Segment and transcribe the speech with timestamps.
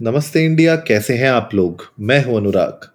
[0.00, 1.82] नमस्ते इंडिया कैसे हैं आप लोग?
[2.00, 2.86] मैं हूँ अनुराग।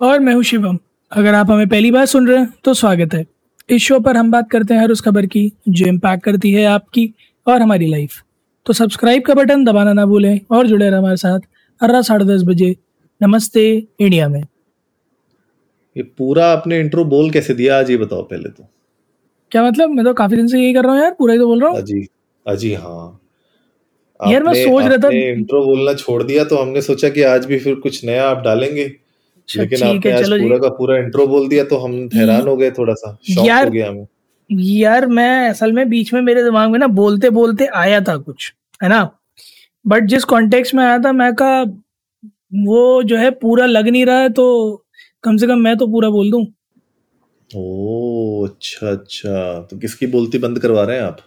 [0.00, 0.78] और मैं हूँ शिवम।
[1.12, 3.24] अगर आप हमें पहली बार सुन रहे हैं तो स्वागत है।
[3.70, 6.64] इस शो पर हम बात करते हैं हर उस खबर की जो इम्पैक्ट करती है
[6.64, 7.12] आपकी
[7.46, 8.22] और हमारी लाइफ
[8.66, 11.40] तो सब्सक्राइब का बटन दबाना ना भूलें और जुड़े रहें हमारे साथ
[11.80, 12.74] हर रात साढ़े दस बजे
[13.20, 13.64] नमस्ते
[14.00, 14.42] इंडिया में।
[15.96, 17.78] ये पूरा आपने इंट्रो बोल कैसे दिया?
[17.78, 18.68] आज ये बताओ पहले तो।
[19.52, 19.90] क्या मतलब?
[19.90, 21.70] मैं तो काफ़ी दिन से यही कर रहा हूँ यार पूरा ही तो बोल रहा
[21.70, 22.06] हूँ। अजी
[22.46, 23.18] अजी हाँ।
[24.30, 27.58] यार, मैं सोच रहा था- इंट्रो बोलना छोड़ दिया तो हमने सोचा कि आज भी
[27.58, 31.64] फिर कुछ नया आप डालेंगे। अच्छा, लेकिन आपने आज पूरा का पूरा इंट्रो बोल दिया
[31.64, 34.06] तो हम हैरान हो गए थोड़ा सा। शॉक हो गया हमें।
[34.52, 38.54] यार मैं असल में बीच में मेरे दिमाग में ना बोलते बोलते आया था कुछ
[38.82, 39.10] है ना?
[39.86, 41.62] बट जिस कॉन्टेक्स्ट में आया था मैं कहा
[42.54, 44.76] वो जो है पूरा लग नहीं रहा है तो
[45.22, 46.46] कम से कम मैं तो पूरा बोल दूँ।
[47.56, 51.18] ओ अच्छा अच्छा। तो किसकी बोलती बंद करवा रहे हैं आप?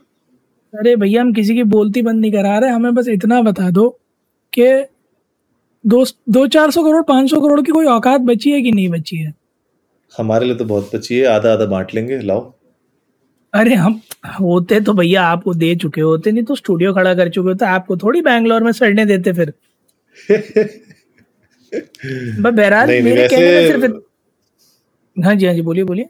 [0.75, 3.89] अरे भैया हम किसी की बोलती बंद नहीं करा रहे हमें बस इतना बता दो
[4.53, 4.65] कि
[5.83, 8.89] दो दो चार सौ करोड़ पाँच सौ करोड़ की कोई औकात बची है कि नहीं
[8.89, 9.33] बची है?
[10.17, 12.39] हमारे लिए तो बहुत बची है आधा आधा बांट लेंगे लाओ।
[13.53, 13.99] अरे हम
[14.39, 17.97] होते तो भैया आपको दे चुके होते नहीं तो स्टूडियो खड़ा कर चुके होते आपको
[17.97, 19.53] थोड़ी बैंगलोर में सड़ने देते फिर।
[22.41, 26.05] बहरहाल मेरे कहने में सिर्फ़ हाँ जी हाँ जी बोलिए बोलिए।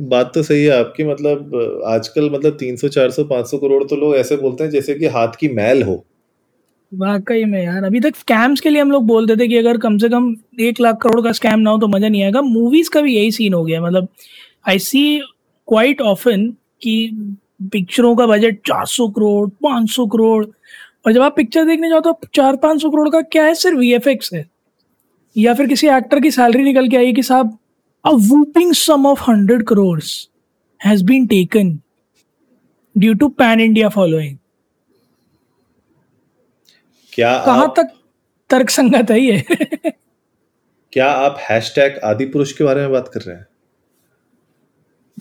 [0.00, 4.36] बात तो सही है, आपकी मतलब आजकल मतलब 300 400 500 करोड़ तो लोग ऐसे
[4.36, 6.04] बोलते हैं जैसे कि हाथ की मैल हो।
[6.92, 9.98] वाकई में यार, अभी तक स्कैम्स के लिए हम लोग बोलते थे कि अगर कम
[9.98, 13.00] से कम एक लाख करोड़ का स्कैम ना हो तो मज़ा नहीं आएगा। मूवीज़ का
[13.00, 14.08] भी यही सीन हो गया मतलब
[14.68, 15.18] आई सी
[15.68, 16.46] क्वाइट ऑफन
[16.82, 17.36] कि
[17.72, 20.44] पिक्चरों का बजट 400 करोड़ 500 करोड़
[21.06, 23.54] और जब आप पिक्चर देखने जाओ तो चार पाँच सौ करोड़ का क्या है?
[23.54, 23.90] सिर्फ़ वी
[24.34, 24.44] है।
[25.36, 27.56] या फिर किसी एक्टर की सैलरी निकल के आई कि साहब
[28.04, 30.00] a whopping sum of hundred crore
[30.86, 31.80] has been taken
[32.98, 34.38] due to pan India following
[37.12, 37.92] क्या कहाँ आप, तक
[38.50, 39.44] तर्क संगत है ये?
[40.92, 43.46] क्या आप हैशटैग आदि पुरुष के बारे में बात कर रहे हैं?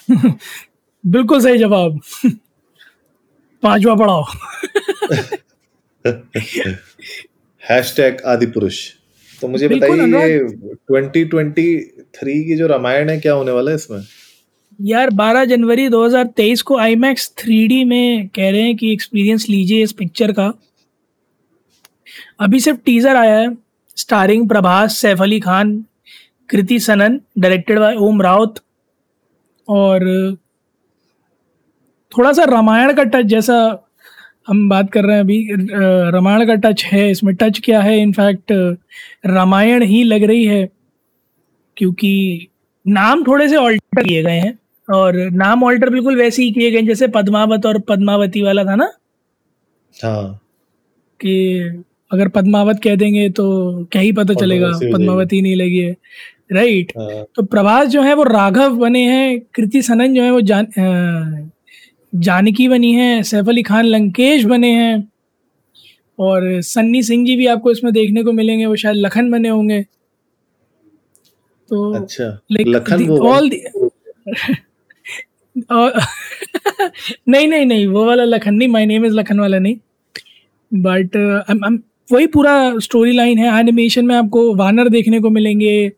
[1.06, 2.00] बिल्कुल सही जवाब।
[3.64, 4.24] पांचवा पढ़ाओ
[7.64, 8.99] हैशटैग आदि पुरुष
[9.42, 10.40] तो मुझे बताइए ये
[10.92, 14.04] 2023 की जो रामायण है क्या होने वाला है इसमें?
[14.82, 19.84] यार 12 जनवरी 2023 को आई मैक्स थ्री में कह रहे हैं कि एक्सपीरियंस लीजिए
[19.84, 20.54] इस पिक्चर का।
[22.40, 23.58] अभी सिर्फ़ टीजर आया है
[23.96, 25.86] starring Prabhas Saif Ali Khan
[26.50, 28.60] Kriti Sanon directed by ओम राउत
[29.70, 30.00] और
[32.18, 33.86] थोड़ा सा रामायण का टच जैसा
[34.50, 35.38] हम बात कर रहे हैं अभी
[36.12, 38.00] रामायण का टच है इसमें टच क्या है?
[38.02, 38.52] इनफैक्ट
[39.26, 40.68] रामायण ही लग रही है
[41.78, 42.14] क्योंकि
[42.86, 44.58] नाम थोड़े से ऑल्टर किए गए हैं
[44.88, 48.92] और नाम ऑल्टर बिल्कुल वैसे ही किए गए जैसे पद्मावत और पद्मावती वाला था ना?
[49.96, 50.40] हाँ।
[51.20, 51.36] कि
[52.12, 53.46] अगर पद्मावत कह देंगे तो
[53.92, 55.96] क्या ही पता चलेगा पद्मावती नहीं लगी है
[56.52, 60.42] राइट हाँ। तो प्रभास जो है वो राघव बने हैं कृति सनन जो है वो
[60.42, 61.50] जान अ,
[62.14, 65.12] जानकी बनी है सैफ अली खान लंकेश बने हैं
[66.20, 69.82] और सन्नी सिंह जी भी आपको इसमें देखने को मिलेंगे वो शायद लखन बने होंगे।
[71.70, 73.52] तो अच्छा लखन all
[77.30, 79.76] नहीं नहीं नहीं वो वाला लखन नहीं माय नेम इज़ लखन वाला नहीं।
[80.72, 81.16] बट
[82.12, 85.92] वही पूरा स्टोरी लाइन है एनिमेशन में आपको वानर देखने को मिलेंगे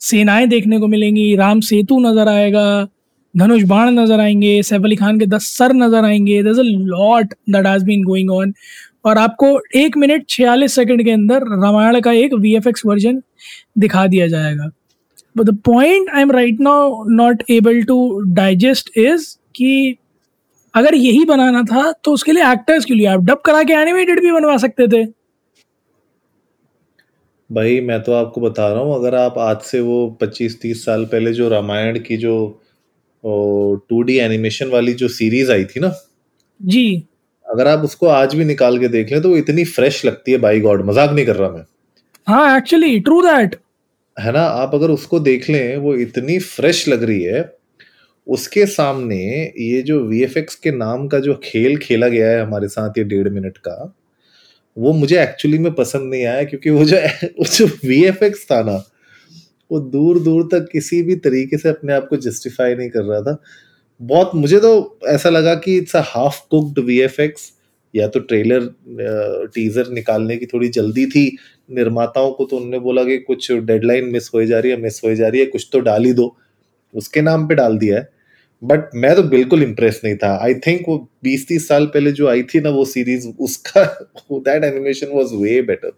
[0.00, 2.64] सेनाएँ देखने को मिलेंगी राम सेतु नज़र आएगा
[3.34, 7.34] धनुष बाण नज़र आएँगे, सैफ अली खान के दस सर नज़र आएँगे दस a lot
[7.50, 8.52] that has been going on
[9.04, 13.22] और आपको एक मिनट छियालीस सेकंड के अंदर रामायण का एक वीएफएक्स वर्जन
[13.78, 14.70] दिखा दिया जाएगा।
[15.36, 17.98] But the point i'm right now not able to
[18.38, 19.22] digest is
[19.56, 19.96] कि
[20.74, 23.06] अगर यही बनाना था तो उसके लिए एक्टर्स के लिए?
[23.06, 25.04] आप डब करा के एनिमेटेड भी बनवा सकते थे।
[27.50, 31.32] भाई, मैं तो आपको बता रहा हूँ, अगर आप आज से वो 25-30 साल पहले
[31.32, 32.34] जो रामायण की जो
[33.24, 35.94] टू डी एनिमेशन वाली जो सीरीज़ आई थी ना
[36.60, 37.02] जी।
[37.46, 40.38] अगर आप उसको आज भी निकाल के देख लें तो वो इतनी फ्रेश लगती है
[40.38, 41.64] बाई गॉड मज़ाक नहीं कर रहा मैं।
[42.28, 43.56] हाँ एक्चुअली ट्रू दैट
[44.16, 44.40] है ना?
[44.40, 47.56] आप अगर उसको देख लें वो इतनी फ्रेश लग रही है।
[48.26, 49.16] उसके सामने
[49.58, 53.28] ये जो वीएफएक्स के नाम का जो खेल खेला गया है हमारे साथ ये डेढ़
[53.28, 53.94] मिनट का
[54.76, 58.76] वो मुझे एक्चुअली में पसंद नहीं आया क्योंकि वो जो वो जो वीएफएक्स था ना
[59.72, 63.20] वो दूर दूर तक किसी भी तरीके से अपने आप को जस्टिफाई नहीं कर रहा
[63.20, 63.36] था।
[64.00, 67.52] बहुत, मुझे तो ऐसा लगा कि it's a half cooked VFX
[67.94, 68.70] या तो ट्रेलर
[69.54, 71.24] टीजर निकालने की थोड़ी जल्दी थी।
[71.70, 75.14] निर्माताओं को तो उन्होंने बोला कि कुछ डेडलाइन मिस हो जा रही है मिस हो
[75.14, 76.34] जा रही है, कुछ तो डाल ही दो।
[76.94, 78.08] उसके नाम पे डाल दिया है।
[78.62, 82.28] बट मैं तो बिल्कुल इम्प्रेस नहीं था। आई थिंक वो बीस तीस साल पहले जो
[82.28, 83.84] आई थी ना वो सीरीज़ उसका
[84.32, 85.92] that animation was way better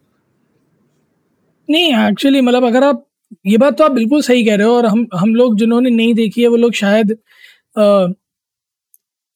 [1.68, 3.04] नहीं एक्चुअली मतलब अगर आप
[3.46, 6.14] ये बात तो आप बिल्कुल सही कह रहे हो और हम हम लोग जिन्होंने नहीं
[6.14, 7.16] देखी है, वो लोग शायद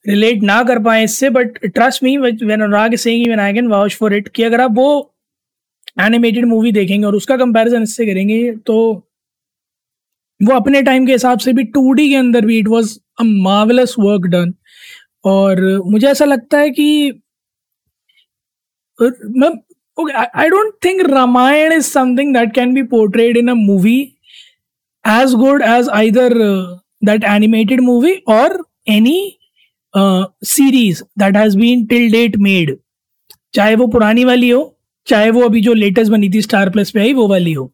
[0.05, 3.95] रिलेट ना कर पाए इससे but trust me when Anurag saying when I can vouch
[3.95, 4.89] for it कि अगर आप वो
[6.01, 8.77] एनिमेटेड मूवी देखेंगे और उसका कंपैरिजन इससे करेंगे तो
[10.41, 13.95] वो अपने टाइम के हिसाब से भी टू के अंदर भी it was a marvellous
[13.99, 14.55] work done
[15.25, 16.89] और मुझे ऐसा लगता है कि
[19.31, 19.51] मैं
[19.99, 24.01] I don't think Ramayan is something that can be portrayed in a movie
[25.05, 26.35] as good as either
[27.05, 29.19] that animated movie और any
[29.95, 32.77] series that has been till date made
[33.55, 37.01] चाहे वो पुरानी वाली हो, चाहे वो अभी जो लेटेस्ट बनी थी स्टार प्लस पे
[37.01, 37.71] आई, वो वाली हो।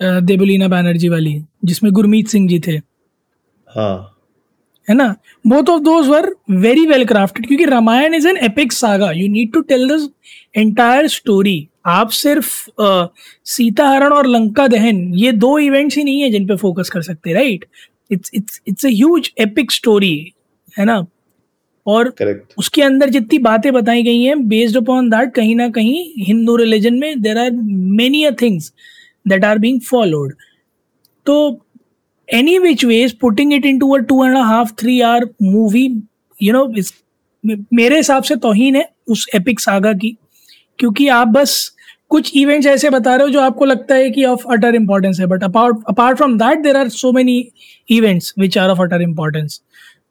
[0.00, 2.76] देबलीना बैनर्जी वाली, जिसमें गुरमीत सिंह जी थे।
[3.68, 4.17] हाँ।
[4.90, 5.16] है ना?
[5.46, 9.52] Both of those were very well crafted क्योंकि Ramayan is an epic saga you need
[9.52, 10.10] to tell this
[10.56, 12.70] entire story आप सिर्फ़
[13.44, 17.02] सीता हरण और लंका दहन ये दो इवेंट्स ही नहीं है जिन पे फोकस कर
[17.02, 17.64] सकते right
[18.10, 20.32] it's it's it's a huge epic story
[20.78, 21.06] है ना?
[21.86, 22.54] और Correct.
[22.58, 26.94] उसके अंदर जितनी बातें बताई गई हैं बेस्ड अपॉन दैट कहीं ना कहीं हिंदू रिलीजन
[26.94, 28.72] में there are many a things
[29.28, 30.34] that are being followed
[31.26, 31.66] तो
[32.34, 36.02] any which ways putting it in to a two and half three hour movie
[36.42, 36.66] you know
[37.74, 40.16] मेरे हिसाब से तोहीन है उस एपिक सागा की,
[40.78, 41.72] क्योंकि आप बस
[42.08, 45.26] कुछ इवेंट्स ऐसे बता रहे हो जो आपको लगता है कि ऑफ़ अटर इम्पोर्टेंस है
[45.26, 47.48] but apart apart from that there are so many
[47.90, 49.60] events which are of utter importance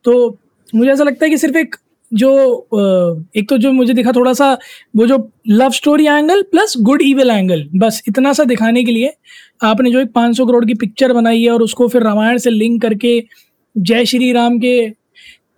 [0.03, 0.39] तो
[0.75, 1.75] मुझे ऐसा लगता है कि सिर्फ़ एक
[2.11, 4.57] जो एक तो जो मुझे दिखा थोड़ा सा,
[4.95, 5.17] वो जो
[5.47, 9.13] love story angle plus good evil angle बस इतना सा दिखाने के लिए
[9.63, 12.81] आपने जो एक 500 करोड़ की पिक्चर बनाई है और उसको फिर रामायण से लिंक
[12.81, 13.19] करके
[13.77, 14.89] जय श्री राम के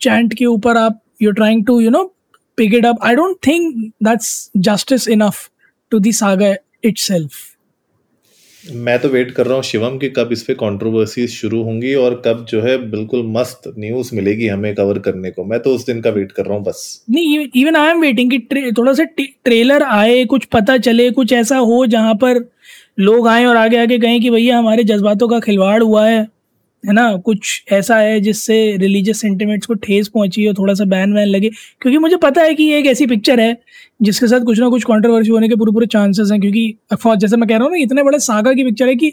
[0.01, 2.04] चैंट के ऊपर आप you trying to you know
[2.57, 5.50] pick it up I don't think that's justice enough
[5.92, 6.54] to the saga
[6.84, 7.49] it self
[8.64, 12.22] मैं तो वेट कर रहा हूँ शिवम कि कब इस पे कॉन्ट्रोवर्सी शुरू होंगी और
[12.26, 16.02] कब जो है बिल्कुल मस्त न्यूज़ मिलेगी हमें कवर करने को। मैं तो उस दिन
[16.02, 19.04] का वेट कर रहा हूँ बस। नहीं इवन आई एम वेटिंग कि ट्रे, थोड़ा सा
[19.04, 22.44] ट्रेलर आए कुछ पता चले कुछ ऐसा हो जहाँ पर
[23.00, 26.28] लोग आए और आगे आगे कहें कि भैया हमारे जज्बातों का खिलवाड़ हुआ है।
[26.84, 31.14] है ना, कुछ ऐसा है जिससे रिलीजियस सेंटिमेंट्स को ठेस पहुँची और थोड़ा सा बैन
[31.14, 31.50] वैन लगे?
[31.81, 33.58] क्योंकि मुझे पता है कि ये एक ऐसी पिक्चर है,
[34.02, 36.76] जिसके साथ कुछ ना कुछ कंट्रोवर्सी होने के पूरे पूरे चांसेस हैं, क्योंकि
[37.18, 39.12] जैसे मैं कह रहा हूँ ना, इतने बड़े सागा की पिक्चर है कि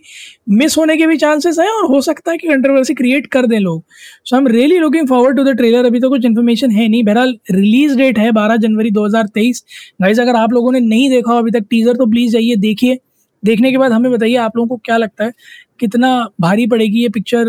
[0.50, 3.58] मिस होने के भी चांसेस हैं और हो सकता है कि कंट्रोवर्सी क्रिएट कर दें
[3.60, 3.82] लोग।
[4.24, 7.02] So I am really looking forward to the trailer अभी तो कुछ इन्फॉर्मेशन है नहीं।
[7.04, 9.64] बहरहाल रिलीज़ डेट है बारह जनवरी दो हज़ार तेईस।
[10.02, 12.98] अगर आप लोगों ने नहीं देखा अभी तक टीजर तो प्लीज़ जाइए, देखिए।
[13.42, 15.32] देखने के बाद हमें बताइए आप लोगों को क्या लगता है।
[15.80, 17.48] कितना भारी पड़ेगी ये पिक्चर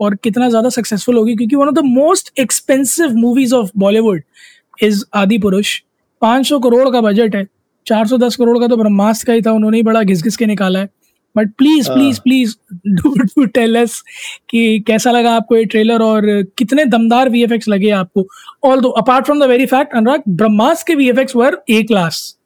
[0.00, 1.34] और कितना ज़्यादा सक्सेसफुल होगी?
[1.36, 4.22] क्योंकि one of the most expensive movies of Bollywood
[4.82, 5.04] is
[5.38, 5.80] Adipurush.
[6.22, 7.46] 500 crore का बजट है।
[7.86, 10.78] 410 करोड़ का तो ब्रह्मास्त्र का ही था। उन्होंने ही बड़ा घिस घिस के निकाला
[10.78, 10.88] है।
[11.36, 12.54] But please please please
[12.88, 14.02] do do tell us
[14.50, 16.26] कि कैसा लगा आपको ये ट्रेलर और
[16.58, 18.26] कितने दमदार वीएफएक्स लगे आपको?
[18.80, 22.36] Although apart from the very fact Anurag Brahmastra के वीएफएक्स वर ए क्लास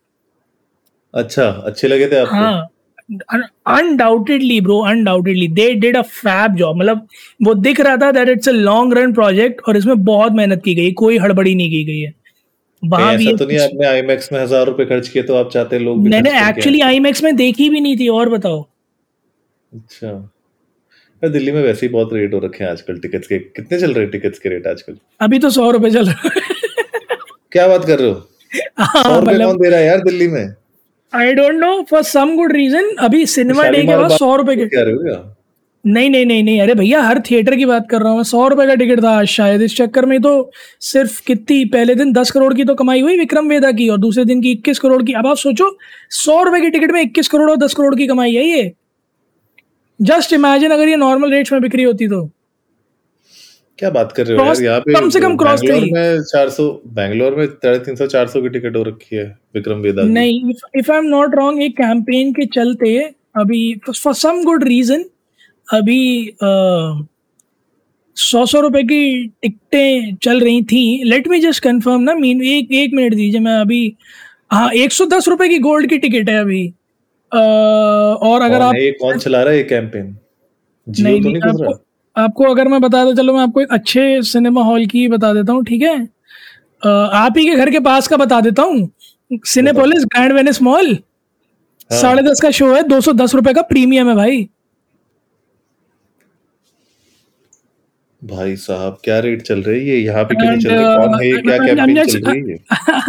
[1.15, 2.35] अच्छा अच्छे लगे थे आपको?
[2.35, 2.69] हाँ।
[3.09, 7.07] Undoubtedly bro undoubtedly they did a fab job मतलब
[7.43, 10.75] वो दिख रहा था that it's a long run project और इसमें बहुत मेहनत की
[10.75, 12.15] गई कोई हड़बड़ी नहीं की गई है।
[12.83, 16.09] वहाँ भी तो नहीं आपने आईमैक्स में हज़ार रुपए खर्च किए तो आप चाहते लोग
[16.09, 18.61] मैंने एक्चुअली आईमैक्स में देखी भी नहीं थी और बताओ।
[19.73, 20.13] अच्छा।
[21.23, 24.03] दिल्ली में वैसे ही बहुत रेट हो रखे हैं आजकल टिकट्स के। कितने चल रहे
[24.03, 24.97] हैं टिकट्स के रेट आजकल?
[25.21, 26.31] अभी तो सौ रुपए चल रहा
[27.53, 28.15] क्या बात कर रहे हो?
[28.79, 30.55] हाँ, सौ रुपए मतलब कौन दे रहा है यार दिल्ली में?
[31.13, 35.37] I don't know for some good reason अभी सिनेमा डे के बाद सौ रुपए के
[35.85, 38.47] नहीं नहीं नहीं नहीं अरे भैया हर थिएटर की बात कर रहा हूँ मैं। सौ
[38.49, 40.51] रुपए का टिकट था शायद इस चक्कर में तो
[40.81, 44.25] सिर्फ़ कितनी पहले दिन दस करोड़ की तो कमाई हुई विक्रम वेदा की और दूसरे
[44.25, 45.71] दिन की इक्कीस करोड़ की। अब आप सोचो
[46.11, 48.73] सौ रुपए की टिकट में इक्कीस करोड़ और दस करोड़ की कमाई है ये।
[50.01, 52.29] जस्ट इमेजिन अगर ये नॉर्मल रेट्स में बिक्री होती तो।
[53.79, 54.63] क्या बात कर रहे हो यार?
[54.63, 58.27] यहाँ पे कम से कम क्रॉस बैंगलोर में 400 बैंगलोर में साढ़े तीन सौ चार
[58.29, 61.77] सौ की टिकट हो रखी है विक्रम वेदा नहीं if I am not wrong एक
[61.77, 62.97] कैंपेन के चलते
[63.37, 65.05] अभी फॉर सम गुड रीजन
[65.69, 66.01] अभी
[68.17, 72.73] सौ सौ रुपए की टिकटें चल रही थी। लेट मी जस्ट कंफर्म ना मीन एक
[72.73, 73.83] एक मिनट दीजिए मैं अभी
[74.53, 76.67] हाँ एक सौ दस रुपए की गोल्ड की टिकट है अभी।
[77.33, 80.17] आ, और अगर आप कौन चला रहा है ये कैंपेन
[80.87, 81.75] जियो नहीं, तो नहीं, नहीं
[82.19, 85.53] आपको, अगर मैं बता दूँ चलो मैं आपको एक अच्छे सिनेमा हॉल की बता देता
[85.53, 85.97] हूँ ठीक है?
[86.83, 88.91] आप ही के घर के पास का बता देता हूँ।
[89.47, 90.97] सिनेपोलिस ग्रैंड वेनिस मॉल
[91.93, 94.49] साढ़े दस का शो है दो सौ दस रुपए का प्रीमियम है भाई।
[98.23, 99.97] भाई साहब क्या रेट चल रही है?
[99.97, 101.31] यहाँ पे क्यों चल रही कौन है?
[101.43, 102.59] क्या कैंपेन चल रही है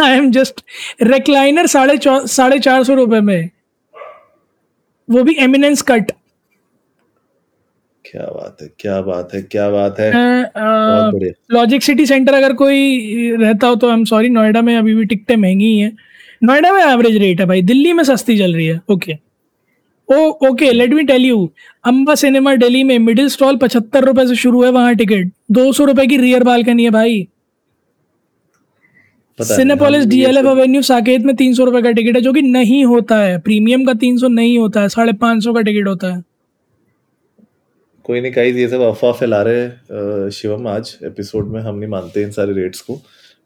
[0.03, 0.61] आई एम जस्ट
[1.03, 1.97] रिक्लाइनर साढ़े
[2.27, 3.49] साढ़े चार सौ रुपए में।
[5.07, 6.11] वो भी एमिनेंस कट
[8.09, 13.67] क्या बात है क्या बात है क्या बात है। लॉजिक सिटी सेंटर अगर कोई रहता
[13.67, 15.95] हो तो आई एम सॉरी नोएडा में अभी भी टिकटें महँगी ही हैं।
[16.43, 19.17] नोएडा में एवरेज रेट है भाई दिल्ली में सस्ती चल रही है okay
[20.09, 21.49] o okay let me tell you
[21.85, 25.85] Amba cinema Delhi में मिडिल स्टॉल पचहत्तर रुपए से शुरू है वहाँ टिकट दो सौ
[25.85, 27.27] रुपए की रियर बालकनी है भाई।
[29.39, 33.17] सिनेपोलिस डीएलएफ एवेन्यू साकेत में तीन सौ रुपए का टिकट है जो कि नहीं होता
[33.17, 36.23] है। प्रीमियम का तीन सौ नहीं होता है साढ़े पाँच सौ का टिकट होता है।
[38.09, 42.21] कोई नहीं कहीं ये सब अफवाह फैला रहे शिवम आज एपिसोड में हम नहीं मानते
[42.21, 42.93] इन सारे रेट्स को।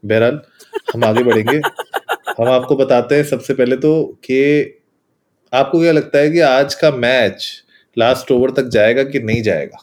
[0.06, 0.40] बहरहाल
[0.94, 1.56] हम आगे बढ़ेंगे।
[2.40, 3.92] हम आपको बताते हैं सबसे पहले तो
[4.26, 4.38] कि
[5.54, 7.48] आपको क्या लगता है कि आज का मैच
[7.98, 9.78] लास्ट ओवर तक जाएगा कि नहीं जाएगा?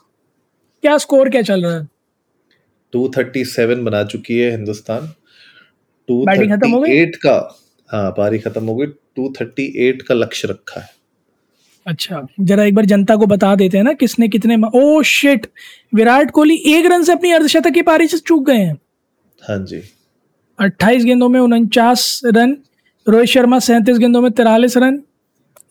[0.82, 1.86] क्या स्कोर क्या चल रहा है?
[2.92, 5.12] 237 बना चुकी है हिंदुस्तान।
[6.08, 7.36] 238 का
[7.90, 8.86] हाँ पारी खत्म हो गई।
[9.18, 10.99] 238 का लक्ष्य रखा है।
[11.86, 15.46] अच्छा जरा एक बार जनता को बता देते हैं ना किसने कितने ओ शिट
[15.94, 18.74] विराट कोहली एक रन से अपनी अर्धशतक की पारी से चूक गए हैं।
[19.40, 19.82] हाँ जी।
[20.58, 22.56] अट्ठाईस गेंदों में उनचास रन
[23.06, 25.02] रोहित शर्मा सैंतीस गेंदों में तिरालीस रन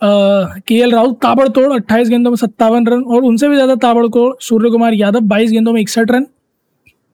[0.01, 4.69] के एल राहुल ताबड़तोड़ अट्ठाईस गेंदों में सत्तावन रन और उनसे भी ज़्यादा ताबड़तोड़ सूर्य
[4.69, 6.25] कुमार यादव बाईस गेंदों में इकसठ रन।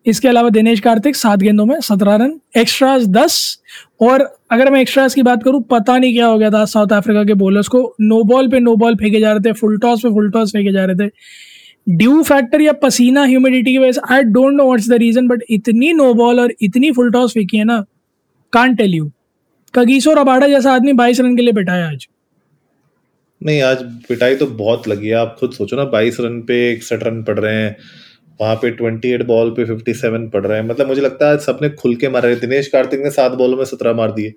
[0.05, 3.37] इसके अलावा दिनेश कार्तिक सात गेंदों में सत्रह रन एक्स्ट्राज दस।
[4.01, 4.21] और
[4.51, 7.33] अगर मैं एक्स्ट्राज की बात करूँ, पता नहीं क्या हो गया था साउथ अफ्रीका के
[7.33, 10.29] बॉलर्स को। नो बॉल पे नो बॉल फेंके जा रहे थे फुल टॉस पे फुल
[10.31, 11.11] टॉस फेंके जा रहे थे।
[11.87, 15.43] ड्यू फैक्टर या पसीना ह्यूमिडिटी की वजह से I don't know what's the reason but
[15.49, 17.83] इतनी नो बॉल और इतनी फुल टॉस फेंकी है ना
[18.53, 19.11] can tell you
[19.73, 22.07] Kagiso Rabada जैसा आदमी बाईस रन के लिए बैठाया आज।
[23.41, 27.03] नहीं, आज पिटाई तो बहुत लगी है। आप खुद सोचो ना, बाईस रन पे इकसठ
[27.03, 27.75] रन पड़ रहे हैं।
[28.39, 31.37] वहाँ पे ट्वेंटी एट बॉल पे फिफ्टी सेवन पड़ रहे हैं। मतलब मुझे लगता है
[31.37, 34.33] सबने खुल के मारा दिनेश कार्तिक ने सात बॉलों में सत्रह मार दिए।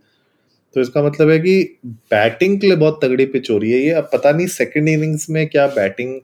[0.77, 3.91] तो इसका मतलब है कि बैटिंग के लिए बहुत तगड़ी पिच हो रही है ये।
[3.91, 6.15] अब पता नहीं सेकेंड इनिंग्स में क्या बैटिंग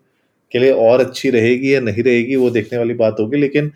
[0.53, 3.73] के लिए और अच्छी रहेगी या नहीं रहेगी, वो देखने वाली बात होगी। लेकिन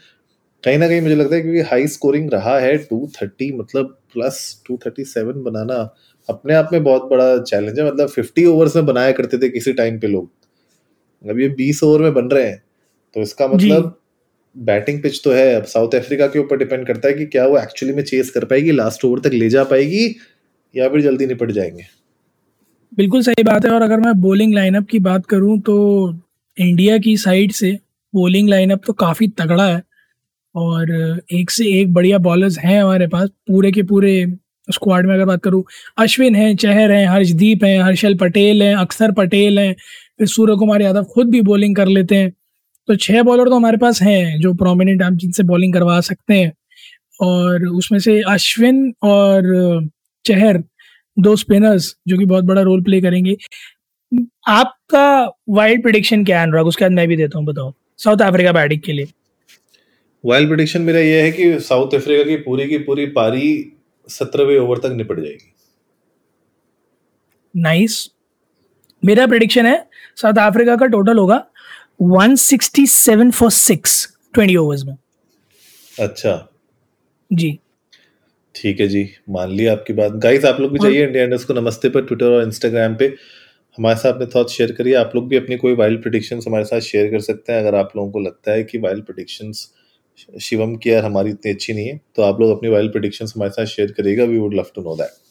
[0.65, 4.63] कहीं ना कहीं मुझे लगता है क्योंकि हाई स्कोरिंग रहा है टू थर्टी मतलब प्लस
[4.67, 5.75] टू थर्टी सेवन बनाना
[6.29, 9.73] अपने आप में बहुत बड़ा चैलेंज है। मतलब फिफ्टी ओवर्स में बनाया करते थे किसी
[9.73, 10.31] टाइम पे लोग।
[11.31, 12.63] अब ये बीस ओवर में बन रहे हैं।
[13.15, 14.01] तो इसका मतलब
[14.59, 17.59] बैटिंग पिच तो है अब साउथ अफ्रीका के ऊपर डिपेंड करता है कि क्या वो
[17.59, 20.17] एक्चुअली में चेस कर पाएगी लास्ट ओवर तक ले जा पाएगी
[20.77, 21.83] या फिर जल्दी निपट जाएँगे।
[22.97, 25.77] बिल्कुल सही बात है और अगर मैं बॉलिंग लाइनअप की बात करूँ तो
[26.61, 27.79] इंडिया की साइड से
[28.15, 29.83] बॉलिंग लाइनअप तो काफ़ी तगड़ा है
[30.55, 30.91] और
[31.33, 34.35] एक से एक बढ़िया बॉलर्स हैं हमारे पास पूरे के पूरे
[34.73, 35.65] स्क्वाड में अगर बात करूँ
[35.99, 39.75] अश्विन है चहर हैं हर्षदीप हैं हर्षल पटेल हैं अक्षर पटेल हैं
[40.19, 42.33] फिर सूर्य कुमार यादव खुद भी बॉलिंग कर लेते हैं
[42.89, 46.53] तो छः बॉलर तो हमारे पास हैं जो प्रोमिनेंट हम जिनसे बॉलिंग करवा सकते हैं।
[47.21, 49.89] और उसमें से अश्विन और
[50.25, 50.63] चहर
[51.17, 53.37] दो स्पिनर्स जो कि बहुत बड़ा रोल प्ले करेंगे।
[54.49, 56.67] आपका वाइल्ड प्रिडिक्शन क्या है अनुराग?
[56.67, 59.07] उसके बाद मैं भी देता हूँ बताओ। साउथ अफ्रीका बैटिंग के लिए।
[60.25, 63.73] वाइल्ड प्रिडिक्शन मेरा यह है कि साउथ अफ्रीका की पूरी की पूरी पारी
[64.09, 65.53] सत्रहवें ओवर तक निपट जाएगी।
[67.57, 68.15] Nice nice.
[69.05, 71.37] मेरा प्रिडिक्शन है साउथ अफ्रीका का टोटल होगा
[72.01, 74.97] 167 फॉर सिक्स ट्वेंटी ओवर्स में।
[75.93, 76.49] अच्छा।
[77.31, 77.59] जी।
[78.55, 81.55] ठीक है जी मान लिया आपकी बात। गाइस आप लोग भी जाइए इंडिया इंडस्ट को
[81.55, 83.07] नमस्ते पर ट्विटर और इंस्टाग्राम पे।
[83.79, 86.81] हमारे साथ अपने थॉट शेयर करिए। आप लोग भी अपनी कोई वाइल्ड प्रोडिक्शन हमारे साथ
[86.81, 89.53] शेयर कर सकते हैं। अगर आप लोगों को लगता है कि वाइल्ड प्रोडिक्शन
[90.41, 93.51] शिवम की यार हमारी इतनी अच्छी नहीं है तो आप लोग अपनी वाइल्ड प्रोडिक्शन हमारे
[93.51, 95.28] साथ शेयर करिएगा। We would love to know that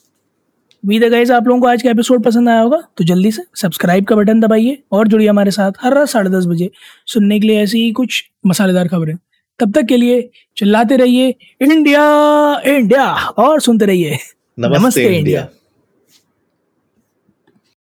[0.83, 3.43] उम्मीद है गाइज़ आप लोगों को आज का एपिसोड पसंद आया होगा तो जल्दी से
[3.55, 6.69] सब्सक्राइब का बटन दबाइए और जुड़िए हमारे साथ हर रात साढ़े दस बजे
[7.05, 9.15] सुनने के लिए ऐसी ही कुछ मसालेदार खबरें।
[9.59, 12.03] तब तक के लिए चिल्लाते रहिए इंडिया
[12.65, 14.17] इंडिया और सुनते रहिए।
[14.59, 15.47] नमस्ते, नमस्ते इंडिया, इंडिया।